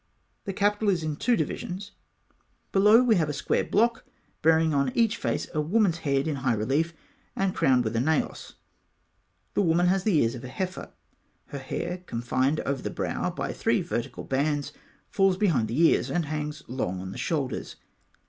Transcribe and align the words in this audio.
The 0.45 0.53
capital 0.53 0.89
is 0.89 1.03
in 1.03 1.15
two 1.15 1.35
divisions. 1.35 1.91
Below 2.71 3.03
we 3.03 3.17
have 3.17 3.29
a 3.29 3.33
square 3.33 3.63
block, 3.63 4.03
bearing 4.41 4.73
on 4.73 4.91
each 4.95 5.15
face 5.15 5.47
a 5.53 5.61
woman's 5.61 5.99
head 5.99 6.27
in 6.27 6.37
high 6.37 6.55
relief 6.55 6.95
and 7.35 7.53
crowned 7.53 7.83
with 7.83 7.95
a 7.95 7.99
naos. 7.99 8.55
The 9.53 9.61
woman 9.61 9.85
has 9.89 10.03
the 10.03 10.17
ears 10.17 10.33
of 10.33 10.43
a 10.43 10.47
heifer. 10.47 10.91
Her 11.49 11.59
hair, 11.59 11.99
confined 12.07 12.61
over 12.61 12.81
the 12.81 12.89
brow 12.89 13.29
by 13.29 13.53
three 13.53 13.83
vertical 13.83 14.23
bands, 14.23 14.73
falls 15.11 15.37
behind 15.37 15.67
the 15.67 15.79
ears, 15.79 16.09
and 16.09 16.25
hangs 16.25 16.63
long 16.67 16.99
on 16.99 17.11
the 17.11 17.19
shoulders. 17.19 17.75